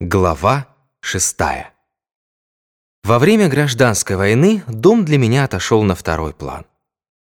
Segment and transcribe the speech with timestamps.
[0.00, 0.68] Глава
[1.00, 1.74] шестая.
[3.02, 6.66] Во время гражданской войны дом для меня отошел на второй план.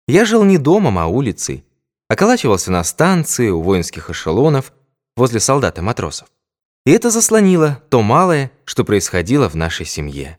[0.09, 1.67] Я жил не домом, а улицей.
[2.09, 4.73] Околачивался на станции, у воинских эшелонов,
[5.19, 6.29] возле солдат и матросов.
[6.87, 10.39] И это заслонило то малое, что происходило в нашей семье.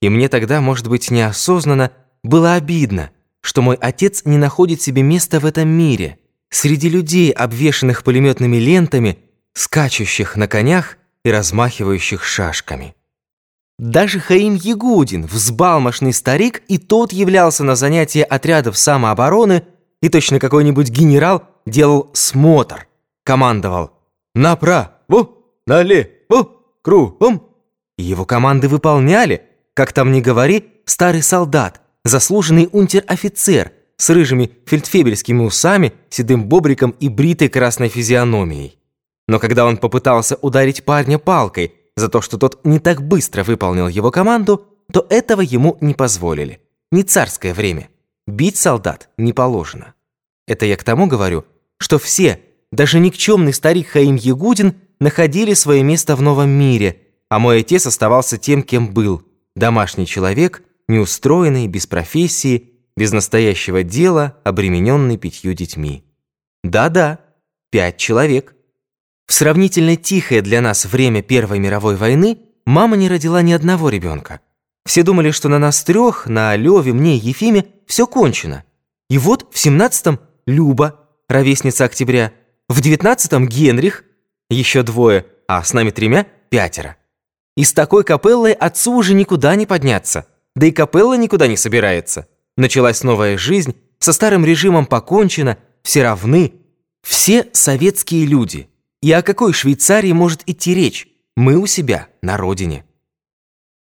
[0.00, 1.90] И мне тогда, может быть, неосознанно
[2.22, 3.10] было обидно,
[3.40, 9.18] что мой отец не находит себе места в этом мире, среди людей, обвешанных пулеметными лентами,
[9.52, 12.94] скачущих на конях и размахивающих шашками.
[13.78, 19.64] Даже Хаим Ягудин, взбалмошный старик, и тот являлся на занятия отрядов самообороны,
[20.02, 22.86] и точно какой-нибудь генерал делал смотр,
[23.24, 23.92] командовал
[24.34, 25.30] «Направо,
[25.66, 26.50] налево,
[26.82, 27.46] кругом».
[27.96, 29.42] И его команды выполняли,
[29.74, 37.08] как там ни говори, старый солдат, заслуженный унтер-офицер с рыжими фельдфебельскими усами, седым бобриком и
[37.08, 38.79] бритой красной физиономией.
[39.30, 43.86] Но когда он попытался ударить парня палкой за то, что тот не так быстро выполнил
[43.86, 46.60] его команду, то этого ему не позволили.
[46.90, 47.90] Не царское время.
[48.26, 49.94] Бить солдат не положено.
[50.48, 51.44] Это я к тому говорю,
[51.78, 52.40] что все,
[52.72, 58.36] даже никчемный старик Хаим Ягудин, находили свое место в новом мире, а мой отец оставался
[58.36, 59.22] тем, кем был.
[59.54, 66.02] Домашний человек, неустроенный, без профессии, без настоящего дела, обремененный пятью детьми.
[66.64, 67.20] Да-да,
[67.70, 68.56] пять человек.
[69.30, 74.40] В сравнительно тихое для нас время Первой мировой войны мама не родила ни одного ребенка.
[74.84, 78.64] Все думали, что на нас трех, на Леве, мне и Ефиме, все кончено.
[79.08, 82.32] И вот в семнадцатом Люба, ровесница октября,
[82.68, 84.02] в девятнадцатом Генрих,
[84.48, 86.96] еще двое, а с нами тремя пятеро.
[87.56, 90.26] И с такой капеллой отцу уже никуда не подняться.
[90.56, 92.26] Да и капелла никуда не собирается.
[92.56, 96.54] Началась новая жизнь, со старым режимом покончено, все равны.
[97.04, 98.69] Все советские люди.
[99.02, 101.08] И о какой Швейцарии может идти речь?
[101.36, 102.84] Мы у себя, на родине.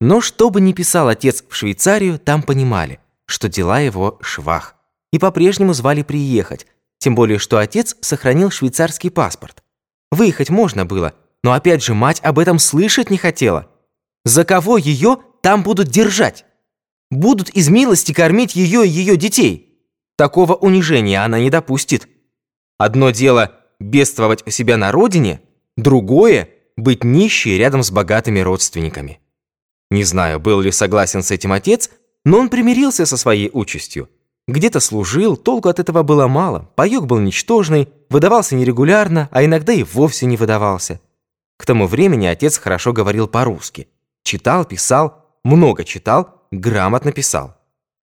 [0.01, 4.75] Но что бы ни писал отец в Швейцарию, там понимали, что дела его швах.
[5.13, 6.67] И по-прежнему звали приехать,
[6.97, 9.63] тем более что отец сохранил швейцарский паспорт.
[10.11, 13.69] Выехать можно было, но опять же мать об этом слышать не хотела.
[14.25, 16.45] За кого ее там будут держать?
[17.09, 19.79] Будут из милости кормить ее и ее детей.
[20.17, 22.09] Такого унижения она не допустит.
[22.77, 25.41] Одно дело бедствовать у себя на родине,
[25.77, 29.19] другое– быть нищей рядом с богатыми родственниками.
[29.89, 31.89] Не знаю, был ли согласен с этим отец,
[32.25, 34.09] но он примирился со своей участью.
[34.47, 39.83] Где-то служил, толку от этого было мало, паёк был ничтожный, выдавался нерегулярно, а иногда и
[39.83, 40.99] вовсе не выдавался.
[41.57, 43.87] К тому времени отец хорошо говорил по-русски.
[44.23, 47.55] Читал, писал, много читал, грамотно писал.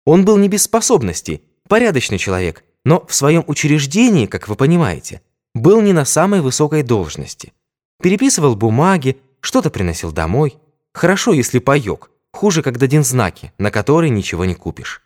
[0.05, 5.21] Он был не без способностей, порядочный человек, но в своем учреждении, как вы понимаете–
[5.59, 7.53] был не на самой высокой должности.
[8.01, 10.57] Переписывал бумаги, что-то приносил домой.
[10.93, 15.01] Хорошо, если паёк, хуже, как дадим знаки, на которые ничего не купишь.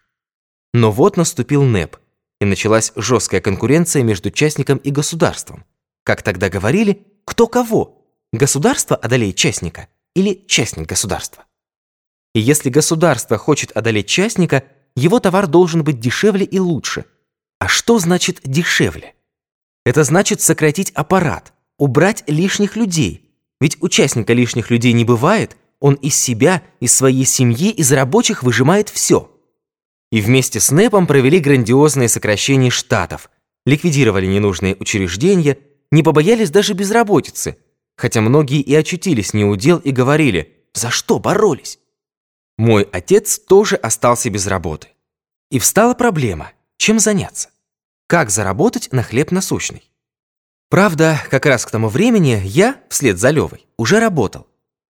[0.73, 1.97] Но вот наступил НЭП,
[2.39, 5.65] и началась жесткая конкуренция между частником и государством.
[6.03, 8.05] Как тогда говорили, кто кого?
[8.33, 11.45] Государство одолеет частника или частник государства?
[12.33, 14.63] И если государство хочет одолеть частника,
[14.95, 17.05] его товар должен быть дешевле и лучше.
[17.59, 19.15] А что значит дешевле?
[19.85, 23.29] Это значит сократить аппарат, убрать лишних людей.
[23.59, 28.89] Ведь участника лишних людей не бывает, он из себя, из своей семьи, из рабочих выжимает
[28.89, 29.29] все.
[30.11, 33.29] И вместе с НЭПом провели грандиозное сокращение штатов,
[33.65, 35.57] ликвидировали ненужные учреждения,
[35.91, 37.57] не побоялись даже безработицы,
[37.97, 41.79] хотя многие и очутились неудел и говорили «За что боролись?».
[42.57, 44.89] Мой отец тоже остался без работы.
[45.49, 47.49] И встала проблема, чем заняться
[48.13, 49.89] как заработать на хлеб насущный.
[50.69, 54.45] Правда, как раз к тому времени я, вслед за Левой, уже работал.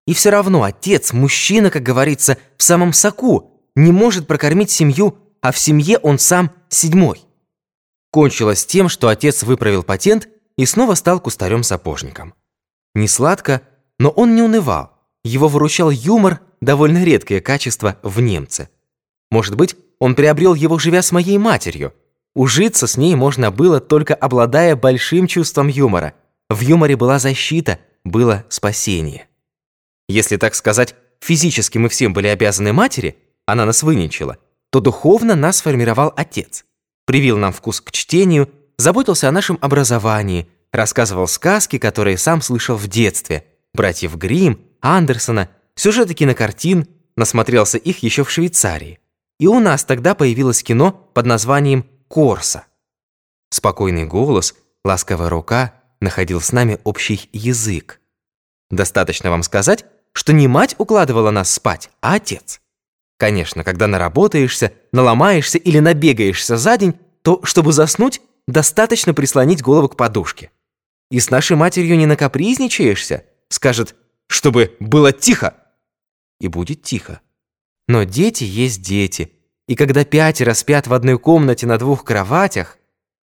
[0.09, 5.53] И все равно отец, мужчина, как говорится, в самом соку, не может прокормить семью, а
[5.53, 7.23] в семье он сам седьмой.
[8.11, 12.35] Кончилось тем, что отец выправил патент и снова стал кустарем-сапожником.
[12.97, 13.63] Не сладко,
[14.01, 14.99] но он не унывал.
[15.23, 18.69] Его выручал юмор, довольно редкое качество в немце.
[19.31, 21.95] Может быть, он приобрел его, живя с моей матерью–
[22.35, 26.15] Ужиться с ней можно было, только обладая большим чувством юмора.
[26.49, 29.29] В юморе была защита, было спасение.
[30.09, 34.39] Если так сказать, физически мы всем были обязаны матери, она нас выненчила,
[34.71, 36.65] то духовно нас формировал отец.
[37.05, 42.89] Привил нам вкус к чтению, заботился о нашем образовании, рассказывал сказки, которые сам слышал в
[42.89, 43.45] детстве,
[43.75, 48.99] братьев Гримм, Андерсона, сюжеты кинокартин, насмотрелся их еще в Швейцарии.
[49.39, 52.67] И у нас тогда появилось кино под названием Корса.
[53.49, 54.55] Спокойный голос,
[54.85, 58.03] ласковая рука находил с нами общий язык.
[58.69, 62.61] Достаточно вам сказать, что не мать укладывала нас спать, а отец.
[63.17, 69.97] Конечно, когда наработаешься, наломаешься или набегаешься за день, то, чтобы заснуть, достаточно прислонить голову к
[69.97, 70.51] подушке.
[71.11, 75.57] И с нашей матерью не накапризничаешься, скажет, чтобы было тихо.
[76.41, 77.23] И будет тихо.
[77.89, 79.33] Но дети есть дети.
[79.73, 82.77] И когда пятеро спят в одной комнате на двух кроватях,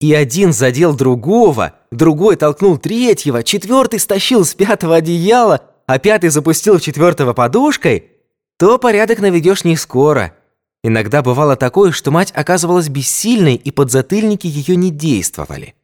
[0.00, 6.78] и один задел другого, другой толкнул третьего, четвертый стащил с пятого одеяла, а пятый запустил
[6.78, 8.10] в четвертого подушкой,
[8.58, 10.34] то порядок наведешь не скоро.
[10.82, 15.76] Иногда бывало такое, что мать оказывалась бессильной, и подзатыльники ее не действовали.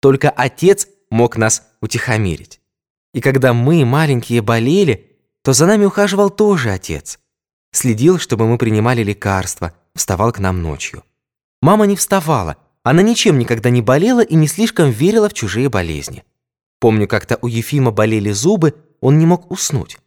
[0.00, 2.60] Только отец мог нас утихомирить.
[3.14, 5.06] И когда мы, маленькие, болели,
[5.44, 7.20] то за нами ухаживал тоже отец.
[7.70, 11.04] Следил, чтобы мы принимали лекарства, вставал к нам ночью.
[11.60, 16.24] Мама не вставала, она ничем никогда не болела и не слишком верила в чужие болезни.
[16.78, 19.98] Помню, как-то у Ефима болели зубы, он не мог уснуть.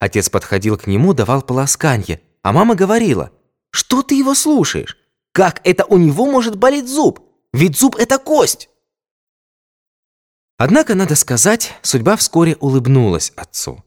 [0.00, 3.32] Отец подходил к нему, давал полосканье, а мама говорила,
[3.70, 4.98] «Что ты его слушаешь?
[5.32, 7.20] Как это у него может болеть зуб?
[7.52, 8.68] Ведь зуб– это кость!»
[10.58, 13.84] Однако, надо сказать, судьба вскоре улыбнулась отцу.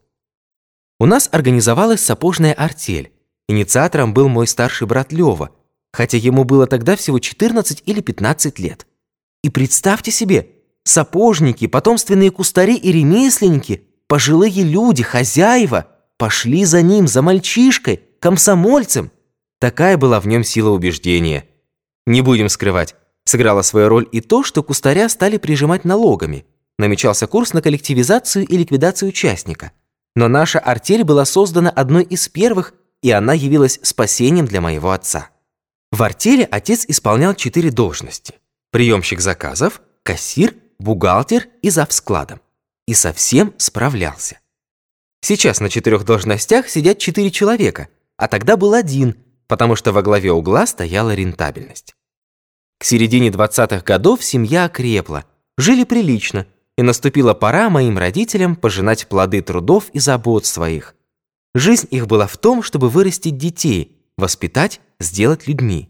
[0.99, 3.11] У нас организовалась сапожная артель.
[3.49, 5.49] Инициатором был мой старший брат Лёва,
[5.91, 8.87] хотя ему было тогда всего 14 или 15 лет.
[9.43, 10.47] И представьте себе,
[10.85, 15.87] сапожники, потомственные кустари и ремесленники, пожилые люди, хозяева,
[16.17, 19.11] пошли за ним, за мальчишкой, комсомольцем.
[19.59, 21.43] Такая была в нем сила убеждения.
[22.07, 26.45] Не будем скрывать, сыграла свою роль и то, что кустаря стали прижимать налогами–
[26.79, 29.73] намечался курс на коллективизацию и ликвидацию участника.
[30.15, 35.29] Но наша артель была создана одной из первых, и она явилась спасением для моего отца.
[35.91, 38.35] В артели отец исполнял четыре должности.
[38.71, 42.41] Приемщик заказов, кассир, бухгалтер и завскладом.
[42.87, 44.39] И совсем справлялся.
[45.21, 49.17] Сейчас на четырех должностях сидят четыре человека, а тогда был один,
[49.47, 51.95] потому что во главе угла стояла рентабельность.
[52.79, 55.25] К середине 20-х годов семья окрепла,
[55.57, 56.47] жили прилично–
[56.79, 60.95] и наступила пора моим родителям пожинать плоды трудов и забот своих.
[61.55, 65.89] Жизнь их была в том, чтобы вырастить детей, воспитать, сделать людьми.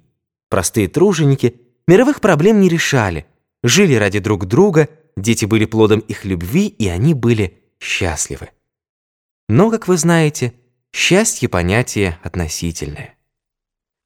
[0.49, 3.25] Простые труженики мировых проблем не решали,
[3.63, 8.49] жили ради друг друга, дети были плодом их любви, и они были счастливы.
[9.47, 10.53] Но, как вы знаете,
[10.93, 13.15] счастье– понятие относительное.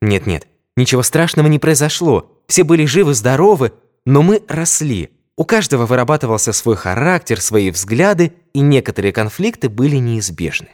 [0.01, 3.73] Нет-нет, ничего страшного не произошло, все были живы-здоровы,
[4.05, 10.69] но мы росли– у каждого вырабатывался свой характер, свои взгляды, и некоторые конфликты были неизбежны.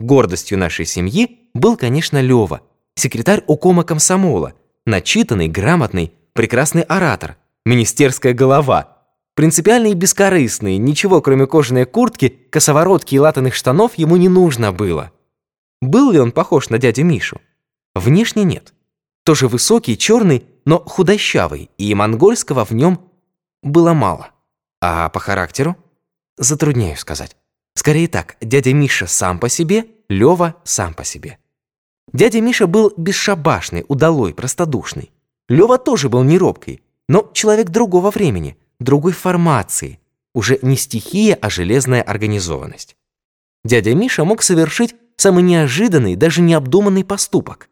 [0.00, 2.62] Гордостью нашей семьи был, конечно, Лёва,
[2.96, 4.54] секретарь укома комсомола,
[4.86, 8.98] начитанный, грамотный, прекрасный оратор, министерская голова,
[9.34, 15.12] принципиальный и бескорыстный, ничего кроме кожаной куртки, косоворотки и латаных штанов ему не нужно было.
[15.80, 17.40] Был ли он похож на дядю Мишу?
[17.94, 18.74] Внешне нет.
[19.24, 23.00] Тоже высокий, черный, но худощавый, и монгольского в нем
[23.62, 24.30] было мало.
[24.80, 25.76] А по характеру?
[26.36, 27.36] Затрудняю сказать.
[27.84, 31.36] Скорее так, дядя Миша сам по себе, Лёва сам по себе.
[32.14, 35.12] Дядя Миша был бесшабашный, удалой, простодушный.
[35.50, 40.00] Лёва тоже был неробкий, но человек другого времени, другой формации,
[40.34, 42.96] уже не стихия, а железная организованность.
[43.66, 47.68] Дядя Миша мог совершить самый неожиданный, даже необдуманный поступок.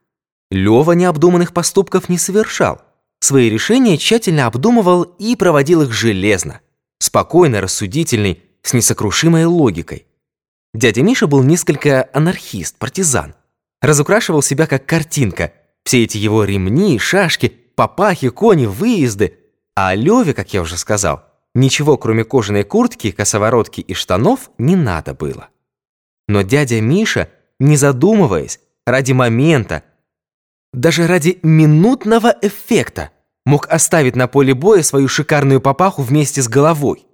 [0.50, 2.82] Лёва необдуманных поступков не совершал–
[3.20, 6.60] Свои решения тщательно обдумывал и проводил их железно,
[6.98, 10.06] спокойно, рассудительный, с несокрушимой логикой.
[10.74, 13.34] Дядя Миша был несколько анархист, партизан.
[13.80, 15.52] Разукрашивал себя как картинка.
[15.84, 19.38] Все эти его ремни, шашки, папахи, кони, выезды.
[19.74, 25.14] А Леве, как я уже сказал, ничего кроме кожаной куртки, косоворотки и штанов не надо
[25.14, 25.48] было.
[26.28, 27.28] Но дядя Миша,
[27.58, 29.82] не задумываясь, ради момента,
[30.72, 33.10] даже ради минутного эффекта
[33.44, 37.06] мог оставить на поле боя свою шикарную папаху вместе с головой.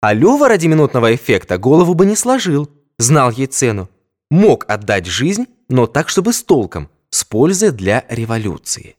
[0.00, 3.88] А Лёва ради минутного эффекта голову бы не сложил, знал ей цену.
[4.30, 8.96] Мог отдать жизнь, но так, чтобы с толком, с пользой для революции.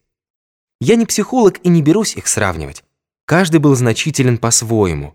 [0.82, 2.84] Я не психолог и не берусь их сравнивать.
[3.25, 5.13] Каждый был значителен по-своему.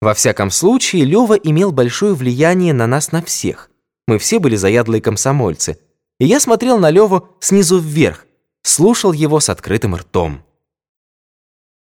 [0.00, 3.70] Во всяком случае, Лёва имел большое влияние на нас на всех.
[4.08, 5.78] Мы все были заядлые комсомольцы.
[6.18, 8.26] И я смотрел на Лёву снизу вверх,
[8.62, 10.42] слушал его с открытым ртом.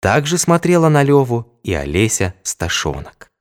[0.05, 3.31] Также смотрела на Леву и Олеся Сташонок.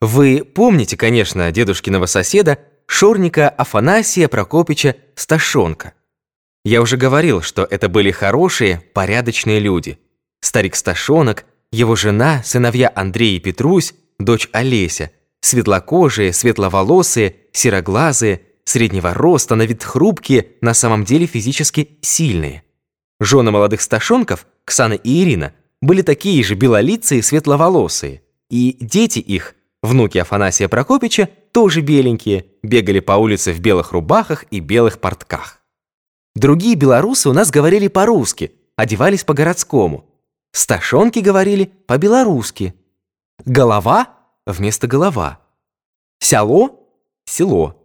[0.00, 5.94] Вы помните, конечно, дедушкиного соседа, шорника Афанасия Прокопича Сташонка.
[6.64, 9.98] Я уже говорил, что это были хорошие, порядочные люди.
[10.40, 15.10] Старик Сташонок, его жена, сыновья Андрей и Петрусь, дочь Олеся,
[15.40, 22.62] Светлокожие, светловолосые, сероглазые, среднего роста, на вид хрупкие, на самом деле физически сильные.
[23.18, 28.22] Жены молодых сташонков, Ксана и Ирина, были такие же белолицые и светловолосые.
[28.50, 34.60] И дети их, внуки Афанасия Прокопича, тоже беленькие, бегали по улице в белых рубахах и
[34.60, 35.60] белых портках.
[36.34, 40.04] Другие белорусы у нас говорили по-русски, одевались по-городскому.
[40.52, 42.74] Сташонки говорили по-белорусски.
[43.44, 44.14] Голова
[44.46, 45.40] вместо голова.
[46.18, 46.88] Село–
[47.24, 47.82] село.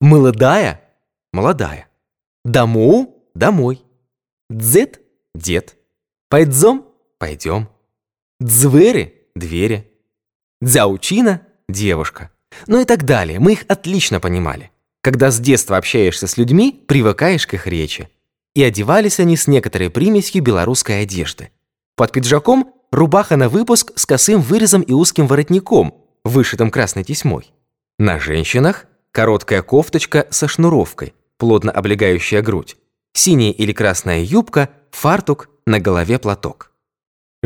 [0.00, 0.82] Молодая–
[1.32, 1.88] молодая.
[2.44, 3.82] Дому– домой.
[4.50, 5.00] Дзет–
[5.34, 5.76] дед.
[6.28, 6.85] Пойдзом–
[7.18, 7.68] пойдем.
[8.42, 9.90] Дзвери– двери.
[10.60, 12.30] Дзяучина– девушка.
[12.66, 13.38] Ну и так далее.
[13.38, 14.70] Мы их отлично понимали.
[15.02, 18.08] Когда с детства общаешься с людьми, привыкаешь к их речи.
[18.54, 21.50] И одевались они с некоторой примесью белорусской одежды.
[21.94, 25.94] Под пиджаком– рубаха на выпуск с косым вырезом и узким воротником,
[26.24, 27.52] вышитым красной тесьмой.
[27.98, 32.76] На женщинах– короткая кофточка со шнуровкой, плотно облегающая грудь,
[33.14, 36.72] синяя или красная юбка, фартук, на голове платок.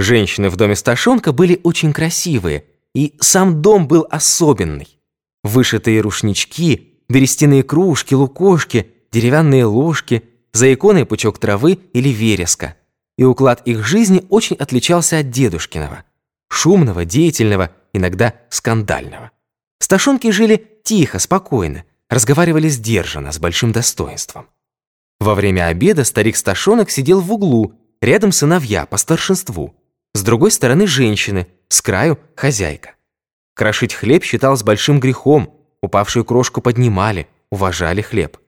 [0.01, 2.65] Женщины в доме Сташонка были очень красивые,
[2.95, 4.99] и сам дом был особенный.
[5.45, 12.77] Вышитые рушнички, берестяные кружки, лукошки, деревянные ложки, за иконой пучок травы или вереска.
[13.19, 16.05] И уклад их жизни очень отличался от дедушкиного.
[16.49, 19.33] Шумного, деятельного, иногда скандального.
[19.81, 24.47] Сташонки жили тихо, спокойно, разговаривали сдержанно, с большим достоинством.
[25.19, 29.75] Во время обеда старик Сташонок сидел в углу, рядом сыновья по старшинству.
[30.13, 32.95] С другой стороны женщины, с краю хозяйка.
[33.55, 38.39] Крошить хлеб считалось большим грехом, упавшую крошку поднимали, уважали хлеб.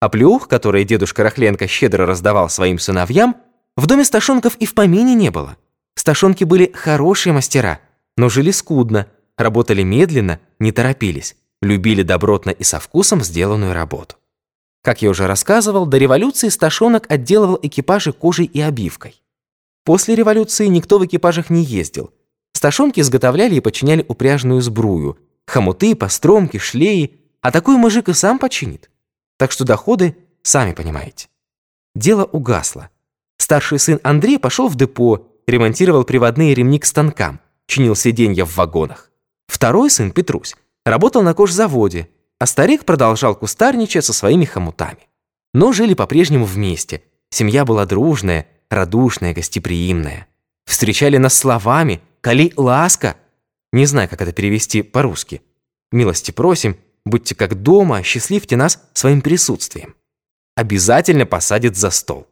[0.00, 3.36] А плюх, который дедушка Рахленко щедро раздавал своим сыновьям,
[3.76, 5.56] в доме Сташонков и в помине не было.
[5.94, 7.80] Сташонки были хорошие мастера,
[8.16, 14.16] но жили скудно, работали медленно, не торопились, любили добротно и со вкусом сделанную работу.
[14.82, 19.20] Как я уже рассказывал, до революции Сташонок отделывал экипажи кожей и обивкой.
[19.88, 22.12] После революции никто в экипажах не ездил.
[22.52, 25.16] Сташонки изготовляли и починяли упряжную сбрую,
[25.46, 28.90] хомуты, постромки, шлеи, а такой мужик и сам починит.
[29.38, 31.28] Так что доходы, сами понимаете.
[31.94, 32.90] Дело угасло.
[33.38, 39.10] Старший сын Андрей пошел в депо, ремонтировал приводные ремни к станкам, чинил сиденья в вагонах.
[39.46, 40.54] Второй сын, Петрусь,
[40.84, 45.08] работал на кожзаводе, а старик продолжал кустарничать со своими хомутами.
[45.54, 47.04] Но жили по-прежнему вместе.
[47.30, 50.26] Семья была дружная, радушная, гостеприимная.
[50.66, 53.16] Встречали нас словами «Кали ласка».
[53.72, 55.42] Не знаю, как это перевести по-русски.
[55.92, 59.94] Милости просим, будьте как дома, счастливьте нас своим присутствием.
[60.56, 62.26] Обязательно посадят за стол.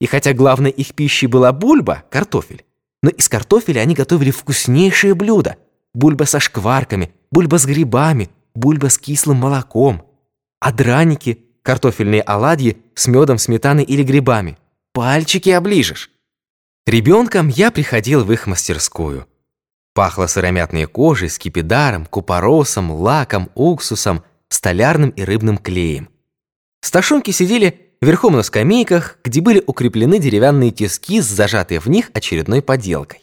[0.00, 2.64] И хотя главной их пищей была бульба, картофель,
[3.02, 5.56] но из картофеля они готовили вкуснейшие блюда.
[5.94, 10.04] Бульба со шкварками, бульба с грибами, бульба с кислым молоком.
[10.60, 14.58] А драники, картофельные оладьи с медом, сметаной или грибами.
[14.96, 16.10] Пальчики оближешь.
[16.86, 19.26] Ребенком я приходил в их мастерскую.
[19.92, 26.08] Пахло сыромятной кожей, скипидаром, купоросом, лаком, уксусом, столярным и рыбным клеем.
[26.80, 32.62] Сташонки сидели верхом на скамейках, где были укреплены деревянные тиски с зажатой в них очередной
[32.62, 33.20] поделкой.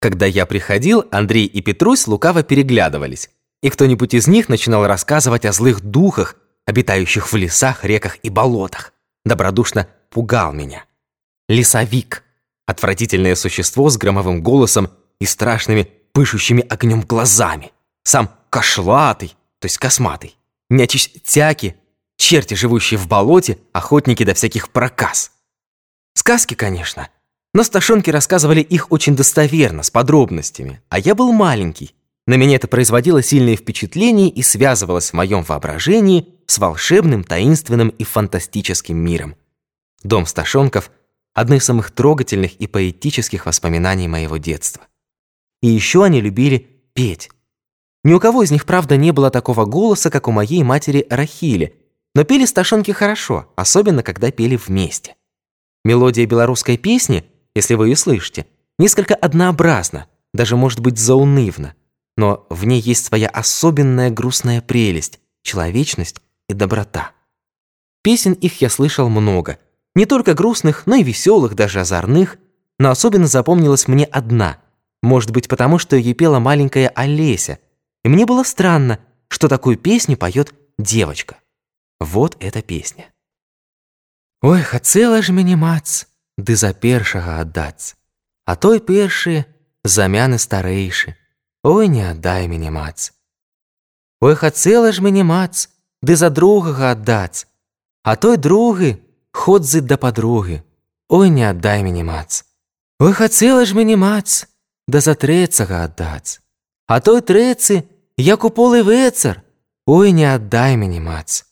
[0.00, 3.30] Когда я приходил, Андрей и Петрусь лукаво переглядывались,
[3.62, 6.34] и кто-нибудь из них начинал рассказывать о злых духах,
[6.66, 8.92] обитающих в лесах, реках и болотах.
[9.24, 10.84] Добродушно пугал меня.
[11.48, 12.24] Лесовик.
[12.66, 17.72] Отвратительное существо с громовым голосом и страшными пышущими огнем глазами.
[18.04, 20.36] Сам кошлатый, то есть косматый.
[20.70, 21.76] Нячись тяки,
[22.16, 25.32] черти, живущие в болоте, охотники до всяких проказ.
[26.14, 27.10] Сказки, конечно,
[27.52, 31.94] но сташонки рассказывали их очень достоверно, с подробностями, а я был маленький.
[32.26, 38.04] На меня это производило сильное впечатление и связывалось в моем воображении с волшебным, таинственным и
[38.04, 39.36] фантастическим миром.
[40.02, 40.90] Дом Сташонков–
[41.34, 44.86] одно из самых трогательных и поэтических воспоминаний моего детства.
[45.60, 47.30] И еще они любили петь.
[48.02, 51.76] Ни у кого из них, правда, не было такого голоса, как у моей матери Рахили–
[52.14, 55.16] но пели сташонки хорошо, особенно когда пели вместе.
[55.84, 57.24] Мелодия белорусской песни,
[57.54, 58.46] если вы ее слышите,
[58.78, 61.74] несколько однообразна, даже может быть заунывна,
[62.16, 67.12] но в ней есть своя особенная грустная прелесть, человечность и доброта.
[68.02, 69.58] Песен их я слышал много,
[69.94, 72.38] не только грустных, но и веселых, даже озорных,
[72.78, 74.58] но особенно запомнилась мне одна,
[75.02, 77.58] может быть потому, что ее пела маленькая Олеся,
[78.02, 78.98] и мне было странно,
[79.28, 81.36] что такую песню поет девочка.
[82.00, 83.12] Вот эта песня.
[84.42, 86.04] Ой, хацела ж мяне мац,
[86.36, 87.96] ды за першага аддаць.
[88.44, 89.46] А той першы
[89.84, 91.16] замяны старэйшы.
[91.62, 93.12] Ой, не аддай мяне мац.
[94.20, 95.68] Ой, хацела ж мені мац,
[96.02, 97.46] ды за другага аддаць.
[98.02, 99.03] А той другі
[99.33, 100.63] ходзы да падругі.
[101.09, 102.43] Ой, не аддай мяне мац.
[102.99, 104.45] Ой, хацела ж мені мац,
[104.87, 106.39] да за трэцага аддаць.
[106.87, 107.85] А той трэцы,
[108.17, 109.43] як у полы вечар,
[109.91, 111.49] Ой, не аддай мяне мац.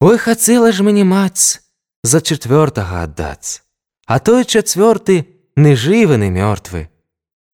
[0.00, 1.58] Ой, хацела ж мяне мац
[2.06, 3.66] за чацвёртага аддаць.
[4.06, 6.86] А той чацвёрты не жывы, не мёртвы.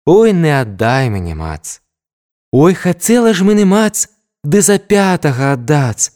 [0.04, 1.80] Ой, не аддай мяне мац.
[2.52, 4.04] Ой, хацела ж мяне мац
[4.44, 6.12] ды за пятага аддаць.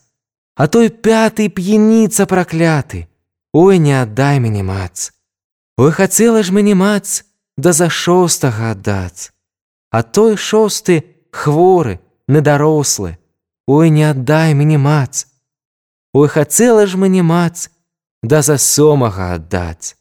[0.60, 3.08] А той пяты п'яніца пракляты.
[3.53, 5.11] Ой, не аддай мяне мац.
[5.77, 7.23] Ой, хацела ж мяне мац
[7.57, 9.31] да за шостага аддаць.
[9.89, 13.17] А той шосты хворы, недарослы.
[13.67, 15.25] Ой, не аддай мяне мац.
[16.13, 17.69] Ой, хацела ж мяне мац
[18.23, 19.95] да за сёмага аддаць.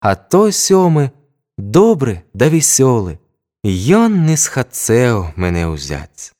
[0.00, 1.12] А той сёмы
[1.58, 3.18] добры да весёлы.
[3.66, 6.30] Ён не схацеў мяне ўзяць.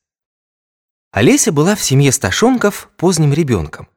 [1.10, 3.88] Олеся была в семье Сташонков поздним ребенком,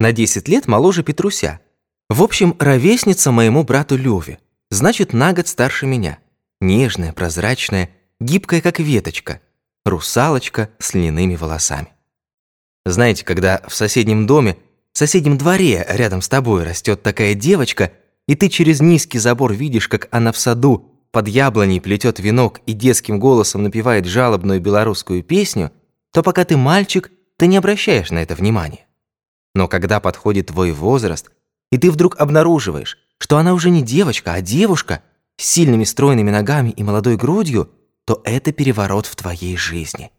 [0.00, 1.60] на 10 лет моложе Петруся.
[2.08, 4.38] В общем, ровесница моему брату Леве,
[4.70, 6.18] значит, на год старше меня.
[6.60, 9.40] Нежная, прозрачная, гибкая, как веточка,
[9.84, 11.88] русалочка с льняными волосами.
[12.84, 14.56] Знаете, когда в соседнем доме,
[14.92, 17.92] в соседнем дворе рядом с тобой растет такая девочка,
[18.28, 22.72] и ты через низкий забор видишь, как она в саду под яблоней плетет венок и
[22.72, 25.72] детским голосом напевает жалобную белорусскую песню–
[26.14, 28.86] то пока ты мальчик, ты не обращаешь на это внимания.
[29.52, 31.28] Но когда подходит твой возраст,
[31.74, 35.02] и ты вдруг обнаруживаешь, что она уже не девочка, а девушка
[35.36, 37.68] с сильными стройными ногами и молодой грудью,
[38.04, 40.12] то это переворот в твоей жизни.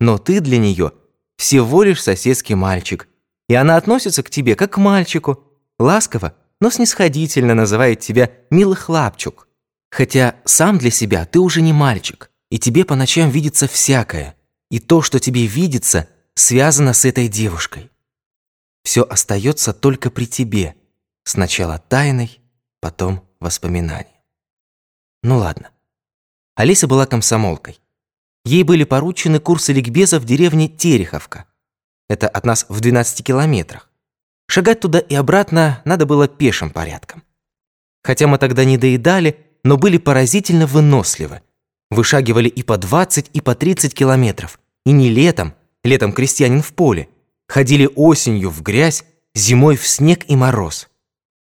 [0.00, 0.92] Но ты для нее
[1.36, 3.08] всего лишь соседский мальчик,
[3.46, 5.44] и она относится к тебе как к мальчику,
[5.78, 9.48] ласково, но снисходительно называет тебя «милый хлапчук».
[9.90, 14.34] Хотя сам для себя ты уже не мальчик, и тебе по ночам видится всякое–
[14.70, 17.90] и то, что тебе видится, связано с этой девушкой.
[18.86, 20.76] Все остается только при тебе.
[21.28, 22.40] Сначала тайной,
[22.80, 24.14] потом воспоминанием.
[25.24, 25.70] Ну ладно.
[26.54, 27.80] Олеся была комсомолкой.
[28.44, 31.46] Ей были поручены курсы ликбеза в деревне Тереховка.
[32.08, 33.90] Это от нас в 12 километрах.
[34.46, 37.24] Шагать туда и обратно надо было пешим порядком.
[38.04, 41.42] Хотя мы тогда не доедали, но были поразительно выносливы.
[41.90, 44.60] Вышагивали и по 20, и по 30 километров.
[44.84, 47.08] И не летом, летом крестьянин в поле.
[47.48, 50.88] Ходили осенью в грязь, зимой в снег и мороз.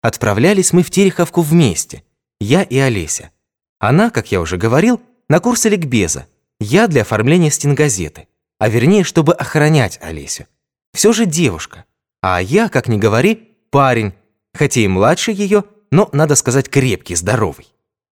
[0.05, 2.03] Отправлялись мы в Тереховку вместе,
[2.38, 3.31] я и Олеся.
[3.79, 6.27] Она, как я уже говорил, на курсе ликбеза,
[6.61, 10.45] я для оформления стенгазеты, а вернее, чтобы охранять Олесю.
[10.93, 11.87] Все же девушка,
[12.21, 14.12] а я, как ни говори, парень,
[14.53, 17.73] хотя и младше ее, но, надо сказать, крепкий, здоровый.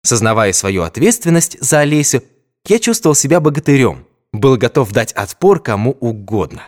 [0.03, 2.25] Сознавая свою ответственность за Олесю,
[2.65, 6.63] я чувствовал себя богатырем, был готов дать отпор кому угодно.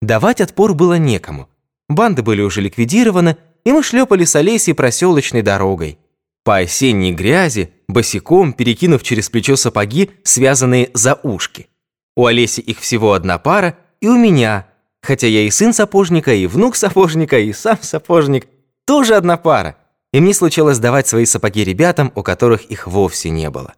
[0.00, 1.50] Давать отпор было некому.
[1.90, 5.98] Банды были уже ликвидированы, и мы шлепали с Олесей проселочной дорогой.
[6.44, 11.68] По осенней грязи, босиком, перекинув через плечо сапоги, связанные за ушки.
[12.16, 14.66] У Олеси их всего одна пара, и у меня,
[15.02, 18.46] хотя я и сын сапожника, и внук сапожника, и сам сапожник,
[18.84, 19.76] тоже одна пара
[20.14, 23.74] и мне случалось давать свои сапоги ребятам, у которых их вовсе не было.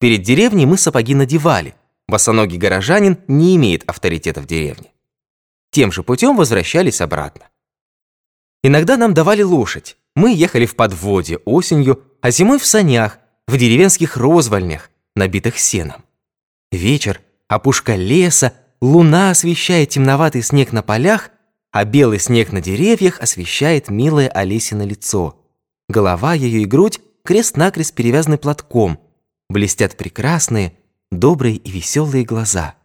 [0.00, 1.74] Перед деревней мы сапоги надевали.
[2.06, 4.92] Босоногий горожанин не имеет авторитета в деревне.
[5.70, 7.48] Тем же путем возвращались обратно.
[8.62, 9.96] Иногда нам давали лошадь.
[10.14, 16.04] Мы ехали в подводе осенью, а зимой в санях, в деревенских розвальнях, набитых сеном.
[16.70, 21.30] Вечер, опушка леса, луна освещает темноватый снег на полях,
[21.70, 25.38] а белый снег на деревьях освещает милое Олесино лицо–
[25.92, 28.98] Голова ее и грудь крест-накрест перевязаны платком.
[29.50, 30.72] Блестят прекрасные,
[31.10, 32.76] добрые и веселые глаза.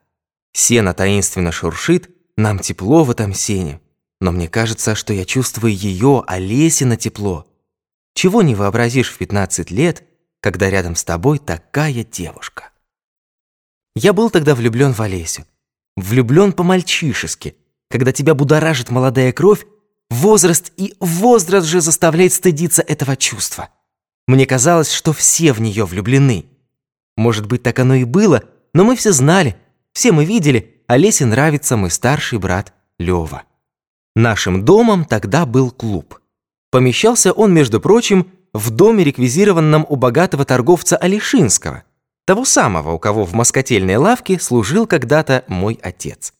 [0.51, 3.79] Сено таинственно шуршит, нам тепло в этом сене.
[4.19, 7.47] Но мне кажется, что я чувствую ее, Олесина тепло.
[8.13, 10.03] Чего не вообразишь в 15 лет,
[10.39, 12.71] когда рядом с тобой такая девушка.
[13.95, 15.45] Я был тогда влюблен в Олесю.
[15.95, 17.55] Влюблен по-мальчишески,
[17.89, 19.65] когда тебя будоражит молодая кровь,
[20.09, 23.69] Возраст и возраст же заставляет стыдиться этого чувства.
[24.25, 26.45] Мне казалось, что все в нее влюблены.
[27.17, 29.57] Может быть, так оно и было, но мы все знали,
[29.93, 33.43] все мы видели, Олесе нравится мой старший брат Лёва.
[34.17, 36.19] Нашим домом тогда был клуб.
[36.71, 41.83] Помещался он, между прочим, в доме, реквизированном у богатого торговца Алишинского,
[42.25, 46.33] того самого, у кого в москотельной лавке служил когда-то мой отец.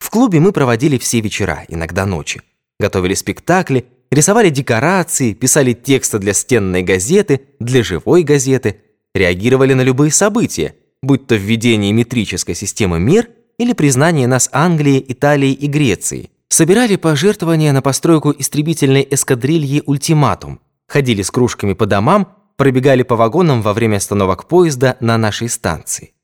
[0.00, 2.42] В клубе мы проводили все вечера, иногда ночи
[2.80, 8.80] готовили спектакли, рисовали декорации, писали тексты для стенной газеты, для живой газеты,
[9.14, 15.52] реагировали на любые события, будь то введение метрической системы мер или признание нас Англии, Италии
[15.52, 16.30] и Греции.
[16.48, 23.62] Собирали пожертвования на постройку истребительной эскадрильи «Ультиматум», ходили с кружками по домам, пробегали по вагонам
[23.62, 26.14] во время остановок поезда на нашей станции.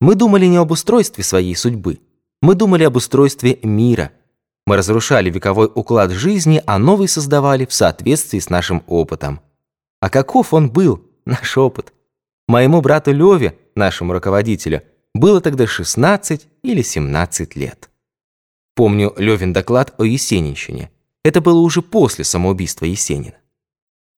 [0.00, 1.98] Мы думали не об устройстве своей судьбы,
[2.40, 4.12] мы думали об устройстве мира.
[4.66, 9.40] Мы разрушали вековой уклад жизни, а новый создавали в соответствии с нашим опытом.
[10.00, 11.92] А каков он был, наш опыт?
[12.48, 14.82] Моему брату Леве, нашему руководителю,
[15.14, 17.89] было тогда 16 или 17 лет.
[18.74, 20.90] Помню Левин доклад о Есенинщине.
[21.24, 23.36] Это было уже после самоубийства Есенина.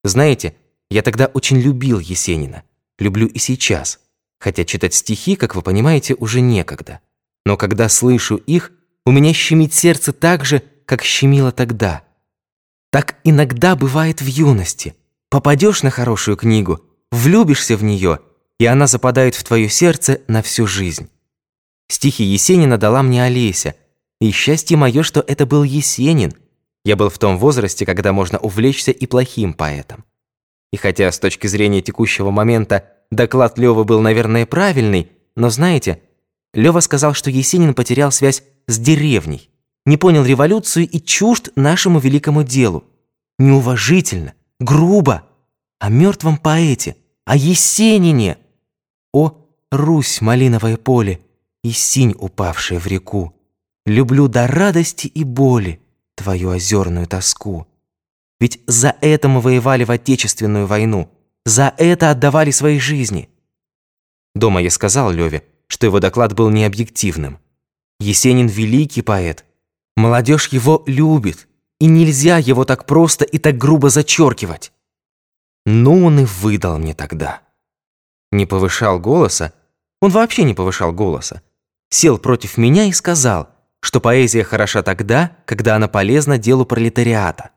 [0.05, 0.55] Знаете,
[0.91, 2.65] я тогда очень любил Есенина.
[2.99, 4.01] Люблю и сейчас.
[4.39, 7.01] Хотя читать стихи, как вы понимаете, уже некогда.
[7.47, 8.73] Но когда слышу их,
[9.07, 12.05] у меня щемит сердце так же, как щемило тогда.
[12.91, 14.95] Так иногда бывает в юности.
[15.29, 16.81] Попадешь на хорошую книгу,
[17.13, 18.19] влюбишься в нее,
[18.59, 21.09] и она западает в твое сердце на всю жизнь.
[21.89, 23.77] Стихи Есенина дала мне Олеся,
[24.21, 26.35] и счастье мое, что это был Есенин.
[26.85, 30.05] Я был в том возрасте, когда можно увлечься и плохим поэтом.
[30.73, 36.03] И хотя с точки зрения текущего момента доклад Лёвы был, наверное, правильный, но знаете,
[36.55, 39.51] Лёва сказал, что Есенин потерял связь с деревней,
[39.87, 42.85] не понял революцию и чужд нашему великому делу.
[43.39, 45.25] Неуважительно, грубо,
[45.79, 48.37] о мертвом поэте, о Есенине.
[49.13, 49.37] О,
[49.71, 51.21] Русь, малиновое поле,
[51.63, 53.35] и синь, упавшая в реку,
[53.87, 55.81] люблю до радости и боли
[56.15, 57.67] твою озерную тоску.
[58.39, 61.11] Ведь за это мы воевали в Отечественную войну,
[61.45, 63.29] за это отдавали свои жизни.
[64.35, 67.39] Дома я сказал Леве, что его доклад был необъективным.
[67.99, 69.45] Есенин великий поэт.
[69.97, 74.73] Молодежь его любит, и нельзя его так просто и так грубо зачеркивать.
[75.67, 77.43] Ну, он и выдал мне тогда.
[78.33, 79.53] Не повышал голоса,
[80.01, 81.43] он вообще не повышал голоса.
[81.91, 87.51] Сел против меня и сказал, что поэзия хороша тогда, когда она полезна делу пролетариата.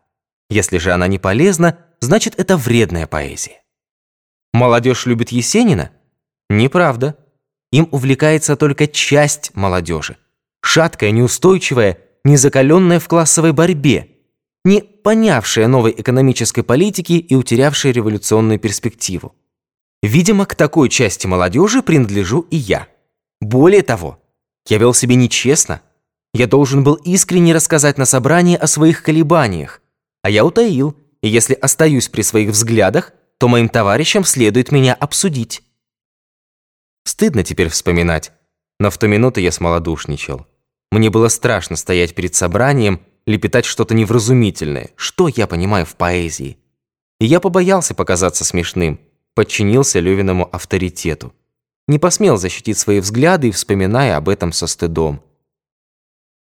[0.49, 3.61] Если же она не полезна, значит это вредная поэзия.
[4.53, 5.91] Молодежь любит Есенина?
[6.49, 7.17] Неправда.
[7.71, 10.17] Им увлекается только часть молодежи.
[10.61, 14.09] Шаткая, неустойчивая, незакаленная в классовой борьбе,
[14.63, 19.35] не понявшая новой экономической политики и утерявшая революционную перспективу.
[20.01, 22.87] Видимо, к такой части молодежи принадлежу и я.
[23.41, 24.21] Более того,
[24.67, 25.81] я вел себя нечестно.
[26.33, 29.81] Я должен был искренне рассказать на собрании о своих колебаниях,
[30.23, 35.63] а я утаил, и если остаюсь при своих взглядах, то моим товарищам следует меня обсудить.
[37.05, 38.31] Стыдно теперь вспоминать,
[38.79, 40.47] но в ту минуту я смолодушничал.
[40.91, 46.57] Мне было страшно стоять перед собранием, лепетать что-то невразумительное, что я понимаю в поэзии.
[47.19, 48.99] И я побоялся показаться смешным,
[49.33, 51.33] подчинился Левиному авторитету.
[51.87, 55.21] Не посмел защитить свои взгляды, вспоминая об этом со стыдом.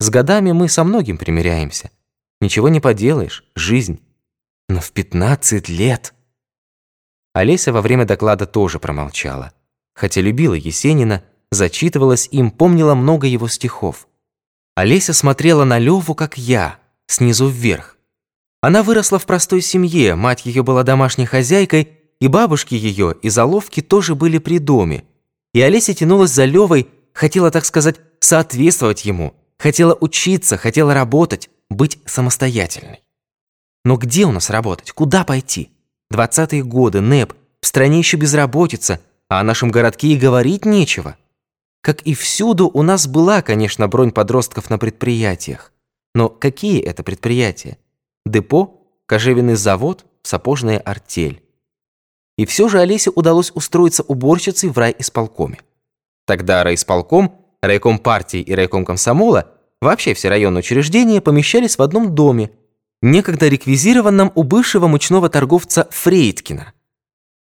[0.03, 1.93] С годами мы со многим примиряемся.
[2.41, 4.01] Ничего не поделаешь, жизнь.
[4.69, 6.13] Но в 15 лет...
[7.35, 9.53] Олеся во время доклада тоже промолчала.
[9.95, 14.09] Хотя любила Есенина, зачитывалась им, помнила много его стихов.
[14.75, 17.97] Олеся смотрела на Леву, как я, снизу вверх.
[18.61, 23.81] Она выросла в простой семье, мать ее была домашней хозяйкой, и бабушки ее, и заловки
[23.81, 25.05] тоже были при доме.
[25.55, 32.01] И Олеся тянулась за Левой, хотела, так сказать, соответствовать ему, хотела учиться, хотела работать, быть
[32.05, 33.01] самостоятельной.
[33.85, 34.91] Но где у нас работать?
[34.91, 35.71] Куда пойти?
[36.11, 41.17] Двадцатые годы, НЭП, в стране еще безработица, а о нашем городке и говорить нечего.
[41.81, 45.73] Как и всюду, у нас была, конечно, бронь подростков на предприятиях.
[46.15, 47.79] Но какие это предприятия?
[48.27, 51.41] Депо, кожевенный завод, сапожная артель.
[52.37, 55.61] И все же Олесе удалось устроиться уборщицей в райисполкоме.
[56.27, 59.52] Тогда райисполком, райком партии и райком комсомола,
[59.83, 62.51] вообще все районные учреждения помещались в одном доме–
[63.03, 66.73] некогда реквизированном у бывшего мучного торговца Фрейдкина.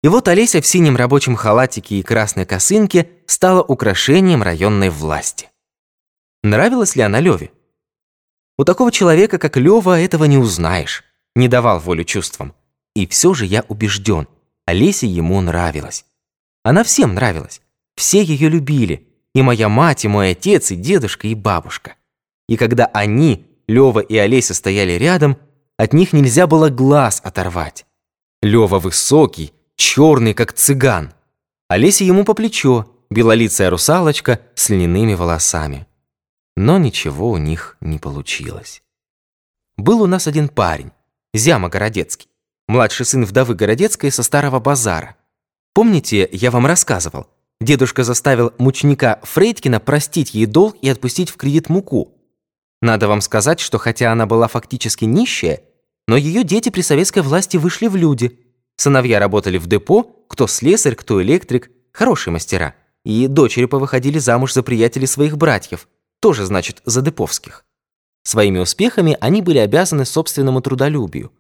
[0.03, 5.51] И вот Олеся в синем рабочем халатике и красной косынке стала украшением районной власти.
[6.43, 7.51] Нравилась ли она Леве?
[8.57, 11.05] У такого человека, как Лева, этого не узнаешь.
[11.35, 12.55] Не давал волю чувствам.
[12.95, 14.27] И все же я убежден,
[14.67, 16.07] Олесе ему нравилась.
[16.63, 17.61] Она всем нравилась.
[17.97, 19.07] Все ее любили.
[19.35, 21.95] И моя мать, и мой отец, и дедушка, и бабушка.
[22.51, 25.39] И когда они, Лёва и Олеся стояли рядом,
[25.77, 27.87] от них нельзя было глаз оторвать.
[28.43, 31.15] Лёва высокий, черный, как цыган.
[31.69, 35.87] Олеся ему по плечо, белолицая русалочка с льняными волосами.
[36.57, 38.83] Но ничего у них не получилось.
[39.77, 40.91] Был у нас один парень,
[41.33, 42.29] Зяма Городецкий,
[42.67, 45.15] младший сын вдовы Городецкой со Старого базара.
[45.73, 47.29] Помните, я вам рассказывал,
[47.61, 52.17] Дедушка заставил мучника Фрейдкина простить ей долг и отпустить в кредит муку.
[52.83, 55.61] Надо вам сказать, что хотя она была фактически нищая,
[56.09, 58.39] но ее дети при советской власти вышли в люди.
[58.77, 62.75] Сыновья работали в депо, кто слесарь, кто электрик, хорошие мастера.
[63.05, 65.89] И дочери повыходили замуж за приятелей своих братьев,
[66.21, 67.65] тоже, значит, за деповских.
[68.23, 71.33] Своими успехами они были обязаны собственному трудолюбию.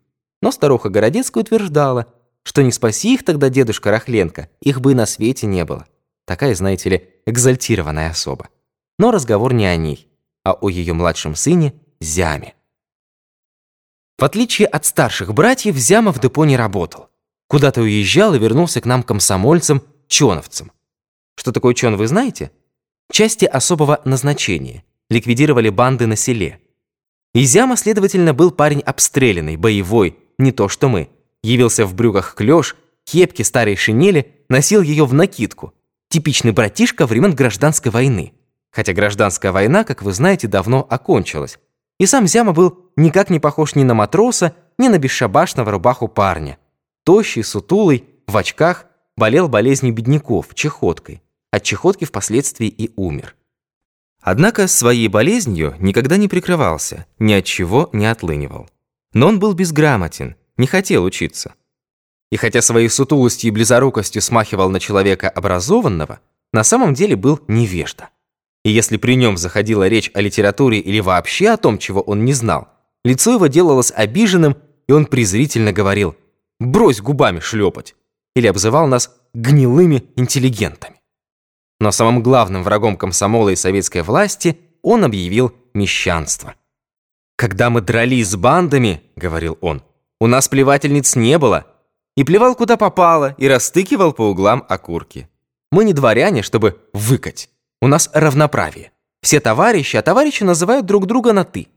[0.43, 2.07] Но старуха Городецкая утверждала,
[2.43, 5.87] что не спаси их тогда дедушка Рахленко, их бы и на свете не было.
[6.27, 8.49] Такая, знаете ли, экзальтированная особа.
[8.99, 10.09] Но разговор не о ней,
[10.45, 12.55] а о ее младшем сыне Зяме.
[14.19, 17.09] В отличие от старших братьев, Зяма в депо не работал.
[17.49, 20.73] Куда-то уезжал и вернулся к нам комсомольцам, чоновцам.
[21.37, 22.51] Что такое чон, вы знаете?
[23.11, 24.85] Части особого назначения.
[25.09, 26.61] Ликвидировали банды на селе.
[27.35, 31.11] И Зяма, следовательно, был парень обстрелянный, боевой, не то что мы.
[31.43, 35.75] Явился в брюках клёш, кепке старой шинели, носил ее в накидку–
[36.11, 38.33] Типичный братишка времен гражданской войны.
[38.71, 41.59] Хотя гражданская война, как вы знаете, давно окончилась.
[41.99, 46.59] И сам Зяма был никак не похож ни на матроса, ни на бесшабашного рубаху парня.
[47.05, 51.23] Тощий, сутулый, в очках, болел болезнью бедняков, чехоткой.
[51.51, 53.35] От чехотки впоследствии и умер.
[54.21, 58.69] Однако своей болезнью никогда не прикрывался, ни от чего не отлынивал.
[59.13, 61.55] Но он был безграмотен, не хотел учиться.
[62.31, 66.21] И хотя своей сутулостью и близорукостью смахивал на человека образованного,
[66.53, 68.11] на самом деле был невежда.
[68.65, 72.33] И если при нем заходила речь о литературе или вообще о том, чего он не
[72.33, 72.69] знал,
[73.05, 76.15] лицо его делалось обиженным, и он презрительно говорил
[76.59, 77.95] «брось губами шлепать»
[78.37, 81.01] или обзывал нас гнилыми интеллигентами.
[81.79, 86.55] Но самым главным врагом комсомола и советской власти он объявил мещанство.
[87.37, 89.83] «Когда мы дрались с бандами,— говорил он,—
[90.21, 91.67] у нас плевательниц не было,
[92.17, 95.29] и плевал куда попало, и растыкивал по углам окурки.
[95.71, 97.49] Мы не дворяне, чтобы выкать.
[97.83, 98.93] У нас равноправие.
[99.23, 101.69] Все товарищи, а товарищи называют друг друга на «ты».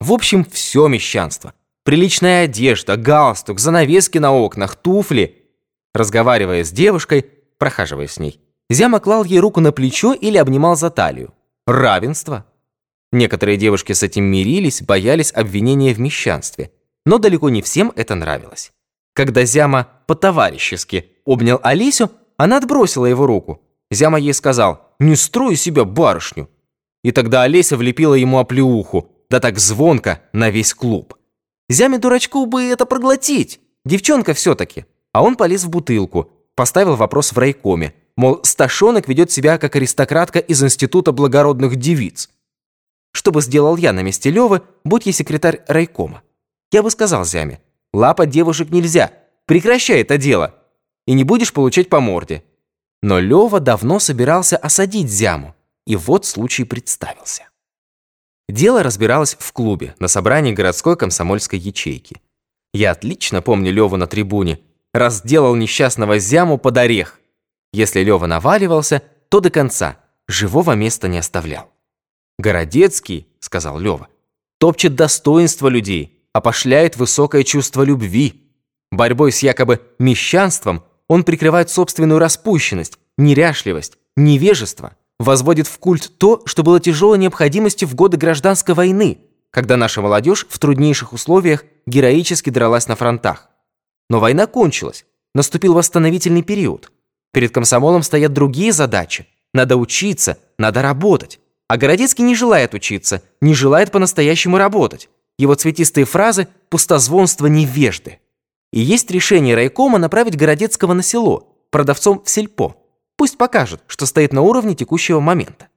[0.00, 1.54] В общем, все мещанство.
[1.84, 5.44] Приличная одежда, галстук, занавески на окнах, туфли.
[5.92, 7.24] Разговаривая с девушкой,
[7.58, 11.34] прохаживаясь с ней, Зяма клал ей руку на плечо или обнимал за талию.
[11.66, 12.46] Равенство.
[13.12, 16.72] Некоторые девушки с этим мирились, боялись обвинения в мещанстве.
[17.06, 18.72] Но далеко не всем это нравилось.
[19.14, 23.62] Когда Зяма по-товарищески обнял Алисю, она отбросила его руку.
[23.90, 26.48] Зяма ей сказал «Не строй себя барышню».
[27.02, 31.14] И тогда Олеся влепила ему оплеуху, да так звонко на весь клуб.
[31.68, 34.86] Зяме дурачку бы это проглотить, девчонка все-таки.
[35.12, 40.38] А он полез в бутылку, поставил вопрос в райкоме, мол, Сташонок ведет себя как аристократка
[40.38, 42.30] из Института благородных девиц.
[43.12, 46.22] Что бы сделал я на месте Левы, будь я секретарь райкома?
[46.72, 47.60] Я бы сказал Зяме,
[47.94, 49.12] Лапать девушек нельзя.
[49.46, 50.56] Прекращай это дело.
[51.06, 52.42] И не будешь получать по морде.
[53.04, 55.54] Но Лёва давно собирался осадить Зяму.
[55.86, 57.50] И вот случай представился.
[58.48, 62.22] Дело разбиралось в клубе на собрании городской комсомольской ячейки.
[62.72, 64.60] Я отлично помню Лёву на трибуне.
[64.94, 67.20] Разделал несчастного Зяму под орех.
[67.74, 69.98] Если Лёва наваливался, то до конца.
[70.26, 71.70] Живого места не оставлял.
[72.38, 74.08] «Городецкий»,— сказал Лёва,—
[74.58, 78.48] «топчет достоинство людей, опошляет высокое чувство любви.
[78.90, 86.62] Борьбой с якобы мещанством он прикрывает собственную распущенность, неряшливость, невежество, возводит в культ то, что
[86.62, 89.18] было тяжелой необходимостью в годы гражданской войны,
[89.50, 93.48] когда наша молодежь в труднейших условиях героически дралась на фронтах.
[94.10, 96.90] Но война кончилась, наступил восстановительный период.
[97.32, 99.26] Перед комсомолом стоят другие задачи.
[99.52, 101.40] Надо учиться, надо работать.
[101.68, 105.08] А Городецкий не желает учиться, не желает по-настоящему работать.
[105.38, 108.20] Его цветистые фразы– пустозвонство невежды.
[108.74, 112.74] И есть решение райкома направить Городецкого на село, продавцом в сельпо.
[113.16, 115.68] Пусть покажет, что стоит на уровне текущего момента.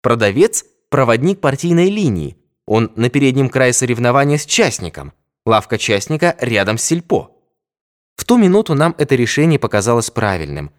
[0.00, 2.38] Продавец– проводник партийной линии.
[2.64, 5.12] Он на переднем крае соревнования с частником.
[5.44, 7.36] Лавка частника рядом с сельпо.
[8.16, 10.70] В ту минуту нам это решение показалось правильным.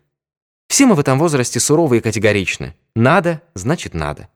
[0.70, 2.76] Все мы в этом возрасте суровы и категоричны.
[2.96, 4.30] Надо, значит надо.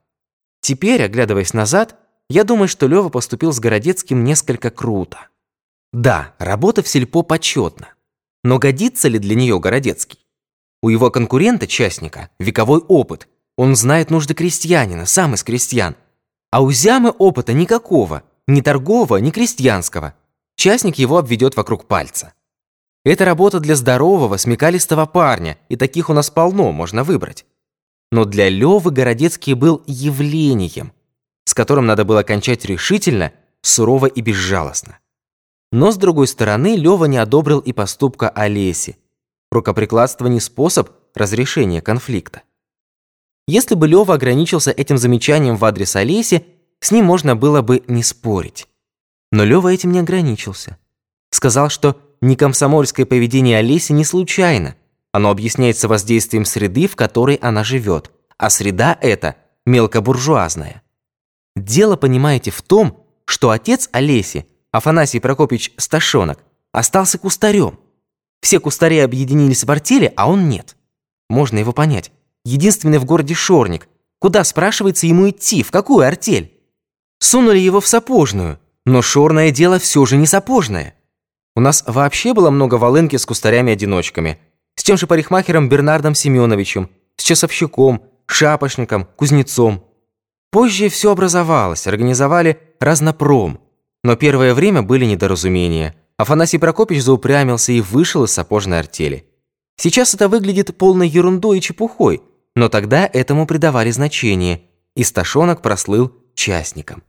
[0.60, 1.96] Теперь, оглядываясь назад–
[2.30, 5.28] я думаю, что Лёва поступил с Городецким несколько круто.
[5.94, 7.94] Да, работа в сельпо почетна.
[8.42, 10.18] Но годится ли для нее Городецкий?
[10.82, 13.26] У его конкурента, частника, вековой опыт.
[13.56, 15.96] Он знает нужды крестьянина, сам из крестьян.
[16.50, 20.14] А у Зямы опыта никакого, ни торгового, ни крестьянского.
[20.56, 22.34] Частник его обведет вокруг пальца.
[23.04, 27.46] Это работа для здорового, смекалистого парня, и таких у нас полно, можно выбрать.
[28.12, 30.92] Но для Лёвы Городецкий был явлением–
[31.44, 34.98] с которым надо было кончать решительно, сурово и безжалостно.
[35.74, 38.96] Но, с другой стороны, Лёва не одобрил и поступка Олеси.
[39.50, 42.42] Рукоприкладство не способ, разрешения конфликта.
[43.48, 46.46] Если бы Лёва ограничился этим замечанием в адрес Олеси,
[46.78, 48.68] с ним можно было бы не спорить.
[49.32, 50.78] Но Лёва этим не ограничился.
[51.30, 54.76] Сказал, что некомсомольское поведение Олеси не случайно.
[55.10, 58.12] Оно объясняется воздействием среды, в которой она живет.
[58.38, 59.34] А среда эта
[59.66, 60.82] мелкобуржуазная.
[61.56, 66.40] Дело, понимаете, в том, что отец Олеси, Афанасий Прокопьевич Сташонок,
[66.72, 67.78] остался кустарем.
[68.42, 70.76] Все кустари объединились в артели, а он нет.
[71.28, 72.10] Можно его понять.
[72.44, 73.86] Единственный в городе Шорник.
[74.18, 75.62] Куда, спрашивается, ему идти?
[75.62, 76.60] В какую артель?
[77.20, 78.58] Сунули его в сапожную.
[78.84, 80.96] Но шорное дело все же не сапожное.
[81.54, 84.40] У нас вообще было много волынки с кустарями-одиночками.
[84.74, 89.84] С тем же парикмахером Бернардом Семеновичем, с часовщиком, шапошником, кузнецом.
[90.50, 93.60] Позже все образовалось, организовали разнопром.
[94.04, 95.96] Но первое время были недоразумения.
[96.18, 99.26] Афанасий Прокопьевич заупрямился и вышел из сапожной артели.
[99.76, 102.22] Сейчас это выглядит полной ерундой и чепухой,
[102.54, 104.62] но тогда этому придавали значение,
[104.94, 107.02] и Сташонок прослыл частником.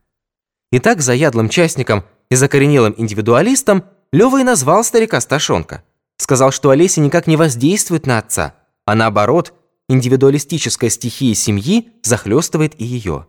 [0.72, 5.84] Итак, заядлым частником и закоренелым индивидуалистом Лёва и назвал старика Сташонка.
[6.18, 8.56] Сказал, что Олеся никак не воздействует на отца,
[8.86, 9.54] а наоборот,
[9.90, 13.28] индивидуалистическая стихия семьи захлестывает и ее.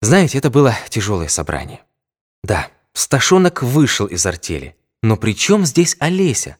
[0.00, 1.80] Знаете, это было тяжелое собрание.
[2.46, 4.76] Да, Сташонок вышел из артели.
[5.02, 6.58] Но при чем здесь Олеся?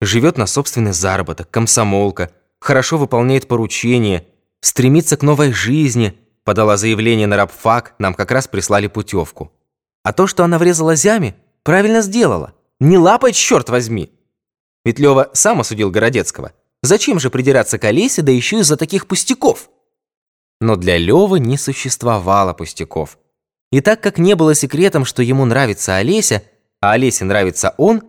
[0.00, 4.26] Живет на собственный заработок, комсомолка, хорошо выполняет поручения,
[4.62, 9.52] стремится к новой жизни, подала заявление на рабфак, нам как раз прислали путевку.
[10.04, 12.54] А то, что она врезала зями, правильно сделала.
[12.80, 14.10] Не лапать, черт возьми!
[14.86, 16.54] Ведь Лева сам осудил Городецкого.
[16.82, 19.68] Зачем же придираться к Олесе, да еще из-за таких пустяков?
[20.62, 23.18] Но для Левы не существовало пустяков.
[23.70, 26.42] И так как не было секретом, что ему нравится Олеся,
[26.80, 28.02] а Олесе нравится он,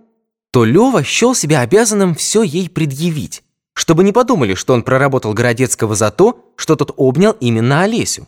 [0.52, 3.44] то Лева счел себя обязанным все ей предъявить,
[3.74, 8.28] чтобы не подумали, что он проработал Городецкого за то, что тот обнял именно Олесю.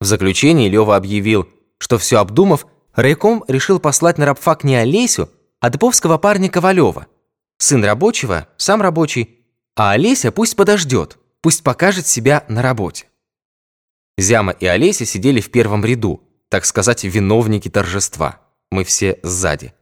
[0.00, 5.70] В заключении Лева объявил, что все обдумав, райком решил послать на рабфак не Олесю, а
[5.70, 7.06] деповского парня Ковалева.
[7.58, 13.06] Сын рабочего, сам рабочий, а Олеся пусть подождет, пусть покажет себя на работе.
[14.18, 18.40] Зяма и Олеся сидели в первом ряду, так сказать, виновники торжества.
[18.70, 19.74] Мы все сзади.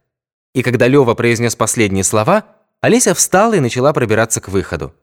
[0.54, 2.44] И когда Лёва произнес последние слова,
[2.80, 4.94] Олеся встала и начала пробираться к выходу.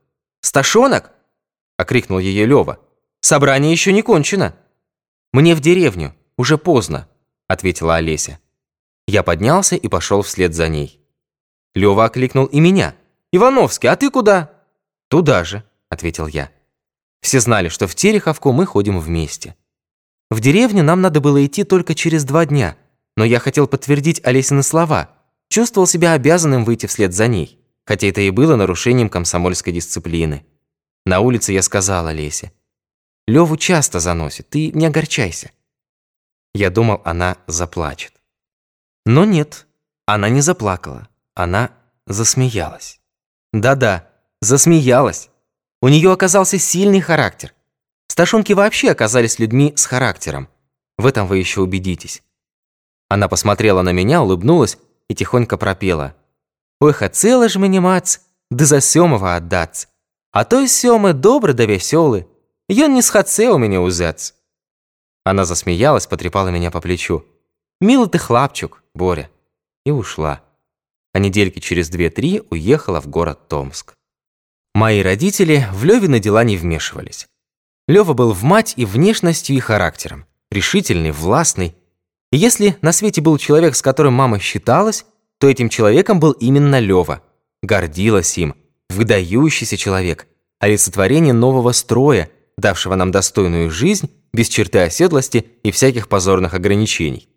[0.42, 1.12] «Сташонок!»–
[1.78, 2.80] окрикнул ее Лёва.
[3.22, 4.56] «Собрание еще не кончено!»
[5.34, 7.08] «Мне в деревню, уже поздно»,–
[7.48, 8.40] ответила Олеся.
[9.08, 11.00] Я поднялся и пошел вслед за ней.
[11.76, 12.96] Лёва окликнул и меня.
[13.32, 14.52] «Ивановский, а ты куда?»
[15.08, 16.52] «Туда же»,– ответил я.
[17.22, 19.56] Все знали, что в Тереховку мы ходим вместе.
[20.32, 22.78] В деревню нам надо было идти только через два дня,
[23.18, 25.10] но я хотел подтвердить Олесины слова,
[25.50, 30.46] чувствовал себя обязанным выйти вслед за ней, хотя это и было нарушением комсомольской дисциплины.
[31.06, 32.54] На улице я сказал Олесе,
[33.28, 35.52] «Леву часто заносит, ты не огорчайся».
[36.54, 38.14] Я думал, она заплачет.
[39.06, 39.68] Но нет,
[40.06, 41.72] она не заплакала, она
[42.08, 43.02] засмеялась.
[43.52, 44.08] Да-да,
[44.40, 45.30] засмеялась.
[45.82, 47.54] У нее оказался сильный характер.
[48.12, 50.50] Сташонки вообще оказались людьми с характером.
[50.98, 52.22] В этом вы еще убедитесь.
[53.08, 56.14] Она посмотрела на меня, улыбнулась и тихонько пропела.
[56.82, 58.20] «Ой, хотела ж мені мац,
[58.50, 59.88] да за сёмого отдаться.
[60.34, 62.28] А той сёмы добрый да веселый,
[62.68, 64.36] ён не схотце у меня узец».
[65.24, 67.24] Она засмеялась, потрепала меня по плечу.
[67.80, 69.30] «Милый ты хлапчук, Боря».
[69.86, 70.42] И ушла.
[71.14, 73.94] А недельки через две-три уехала в город Томск.
[74.74, 77.30] Мои родители в Лёвины дела не вмешивались.
[77.88, 80.26] Лёва был в мать и внешностью, и характером.
[80.50, 81.76] Решительный, властный.
[82.32, 85.06] И если на свете был человек, с которым мама считалась,
[85.40, 87.24] то этим человеком был именно Лёва.
[87.62, 88.56] Гордилась им.
[88.90, 90.28] Выдающийся человек.
[90.60, 97.28] Олицетворение нового строя, давшего нам достойную жизнь, без черты оседлости и всяких позорных ограничений.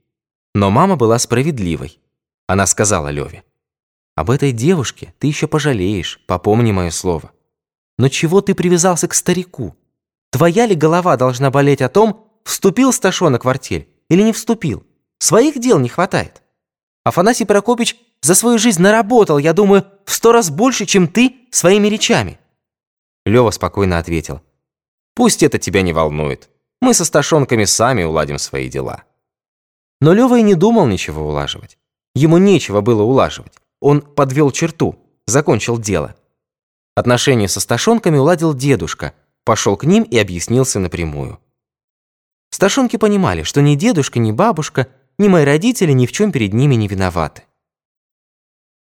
[0.55, 1.99] Но мама была справедливой.
[2.47, 3.43] Она сказала Лёве,
[4.15, 7.33] «Об этой девушке ты еще пожалеешь, попомни мое слово.
[7.99, 9.75] Но чего ты привязался к старику?»
[10.35, 14.85] Твоя ли голова должна болеть о том, вступил Сташонок в артель или не вступил?
[15.21, 16.43] Своих дел не хватает.
[17.05, 21.87] Афанасий Прокопич за свою жизнь наработал, я думаю, в сто раз больше, чем ты своими
[21.87, 22.41] речами.
[23.25, 24.43] Лёва спокойно ответил.
[25.15, 26.51] Пусть это тебя не волнует.
[26.81, 29.05] Мы со Сташонками сами уладим свои дела.
[30.01, 31.79] Но Лёва и не думал ничего улаживать.
[32.17, 33.53] Ему нечего было улаживать.
[33.81, 36.17] Он подвел черту, закончил дело.
[36.97, 39.15] Отношения со Сташонками уладил дедушка–
[39.45, 41.39] пошел к ним и объяснился напрямую.
[42.51, 44.89] Сташонки понимали, что ни дедушка, ни бабушка,
[45.19, 47.43] ни мои родители ни в чем перед ними не виноваты.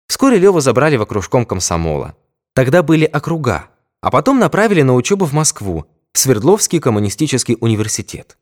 [0.08, 2.16] Вскоре Леву забрали в окружком комсомола.
[2.54, 3.70] Тогда были округа.
[4.02, 8.38] а потом направили на учебу в Москву, в Свердловский коммунистический университет.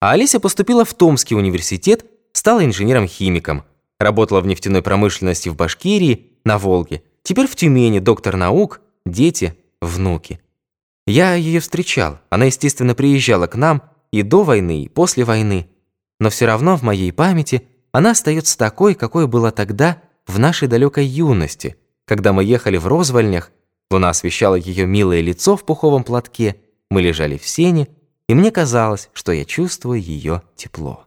[0.00, 3.64] А Олеся поступила в Томский университет, стала инженером-химиком,
[3.98, 10.40] работала в нефтяной промышленности в Башкирии, на Волге, теперь в Тюмени доктор наук, дети, внуки.
[11.10, 13.82] Я ее встречал, она, естественно, приезжала к нам
[14.12, 15.68] и до войны, и после войны,
[16.20, 21.04] но все равно в моей памяти она остается такой, какой была тогда в нашей далекой
[21.04, 23.50] юности, когда мы ехали в розвольнях,
[23.90, 27.88] луна освещала ее милое лицо в пуховом платке, мы лежали в сене,
[28.28, 31.06] и мне казалось, что я чувствую ее тепло.